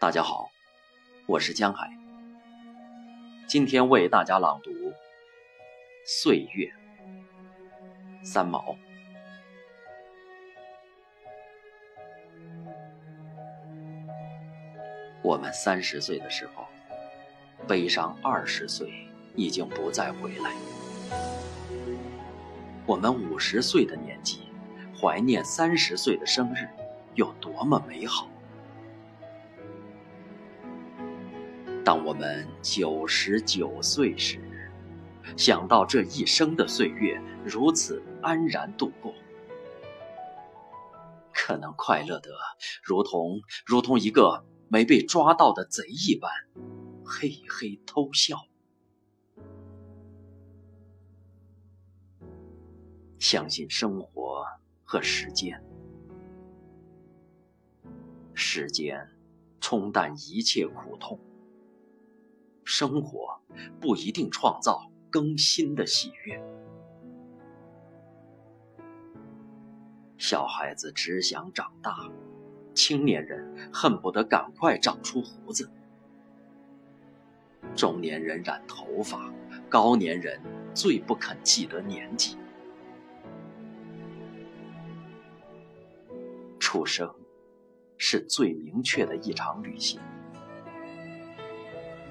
[0.00, 0.50] 大家好，
[1.26, 1.86] 我是江海。
[3.46, 4.70] 今天为大家朗读
[6.06, 6.72] 《岁月》，
[8.24, 8.74] 三毛。
[15.20, 16.66] 我们三十岁的时候，
[17.68, 19.06] 悲伤二十岁
[19.36, 20.52] 已经不再回来；
[22.86, 24.48] 我们五十岁的年纪，
[24.98, 26.66] 怀念三十岁的生日，
[27.16, 28.26] 有多么美好。
[31.82, 34.38] 当我们九十九岁时，
[35.36, 39.14] 想到这一生的岁月如此安然度过，
[41.32, 42.30] 可能快乐的
[42.82, 46.30] 如同如同一个没被抓到的贼一般，
[47.04, 48.36] 嘿嘿偷笑。
[53.18, 54.44] 相信生活
[54.84, 55.62] 和时间，
[58.34, 59.08] 时间
[59.60, 61.18] 冲淡一切苦痛。
[62.72, 63.36] 生活
[63.80, 66.40] 不一定创造更新的喜悦。
[70.16, 72.08] 小孩子只想长大，
[72.72, 75.68] 青年人恨不得赶快长出胡子，
[77.74, 79.34] 中年人染头发，
[79.68, 80.40] 高年人
[80.72, 82.38] 最不肯记得年纪。
[86.60, 87.12] 出生
[87.98, 90.00] 是最明确的一场旅行。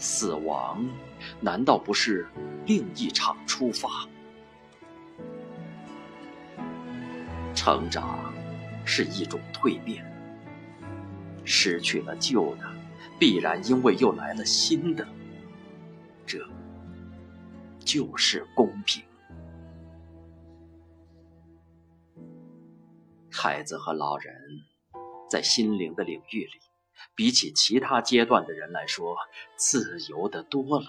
[0.00, 0.82] 死亡
[1.40, 2.26] 难道不是
[2.64, 4.08] 另一场出发？
[7.54, 8.32] 成长
[8.86, 10.02] 是一种蜕变，
[11.44, 12.64] 失去了旧的，
[13.18, 15.06] 必然因为又来了新的，
[16.24, 16.38] 这
[17.80, 19.04] 就是公平。
[23.30, 24.34] 孩子和老人
[25.28, 26.69] 在心灵的领域里。
[27.14, 29.16] 比起其他阶段的人来说，
[29.56, 30.86] 自由的多了。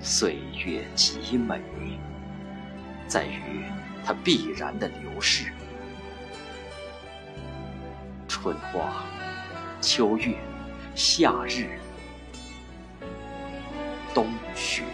[0.00, 1.60] 岁月极美，
[3.06, 3.64] 在于
[4.04, 5.52] 它必然的流逝。
[8.26, 9.04] 春花、
[9.80, 10.38] 秋月、
[10.94, 11.78] 夏日、
[14.14, 14.84] 冬雪。